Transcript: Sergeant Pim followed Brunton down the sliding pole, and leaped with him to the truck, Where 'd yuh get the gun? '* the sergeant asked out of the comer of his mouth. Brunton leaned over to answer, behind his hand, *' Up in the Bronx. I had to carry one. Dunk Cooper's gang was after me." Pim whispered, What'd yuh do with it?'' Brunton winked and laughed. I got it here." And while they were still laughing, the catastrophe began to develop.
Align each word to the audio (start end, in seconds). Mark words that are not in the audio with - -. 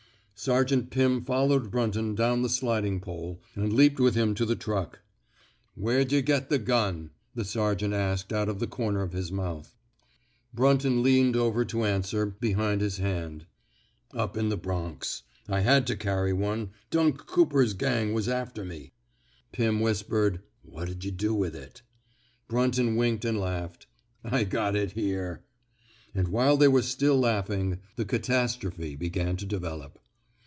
Sergeant 0.33 0.89
Pim 0.89 1.21
followed 1.21 1.69
Brunton 1.69 2.15
down 2.15 2.41
the 2.41 2.49
sliding 2.49 2.99
pole, 2.99 3.39
and 3.55 3.71
leaped 3.71 3.99
with 3.99 4.15
him 4.15 4.33
to 4.33 4.43
the 4.43 4.55
truck, 4.55 5.01
Where 5.75 6.03
'd 6.03 6.11
yuh 6.11 6.23
get 6.23 6.49
the 6.49 6.57
gun? 6.57 7.11
'* 7.21 7.35
the 7.35 7.45
sergeant 7.45 7.93
asked 7.93 8.33
out 8.33 8.49
of 8.49 8.57
the 8.57 8.65
comer 8.65 9.03
of 9.03 9.13
his 9.13 9.31
mouth. 9.31 9.75
Brunton 10.51 11.03
leaned 11.03 11.35
over 11.35 11.63
to 11.65 11.83
answer, 11.85 12.25
behind 12.25 12.81
his 12.81 12.97
hand, 12.97 13.45
*' 13.81 14.13
Up 14.23 14.35
in 14.35 14.49
the 14.49 14.57
Bronx. 14.57 15.21
I 15.47 15.59
had 15.59 15.85
to 15.85 15.95
carry 15.95 16.33
one. 16.33 16.71
Dunk 16.89 17.27
Cooper's 17.27 17.75
gang 17.75 18.11
was 18.11 18.27
after 18.27 18.65
me." 18.65 18.93
Pim 19.51 19.79
whispered, 19.79 20.41
What'd 20.63 21.03
yuh 21.03 21.11
do 21.11 21.35
with 21.35 21.55
it?'' 21.55 21.83
Brunton 22.49 22.95
winked 22.95 23.25
and 23.25 23.39
laughed. 23.39 23.85
I 24.23 24.45
got 24.45 24.75
it 24.75 24.93
here." 24.93 25.43
And 26.15 26.29
while 26.29 26.57
they 26.57 26.67
were 26.67 26.81
still 26.81 27.19
laughing, 27.19 27.77
the 27.95 28.05
catastrophe 28.05 28.95
began 28.95 29.37
to 29.37 29.45
develop. 29.45 29.99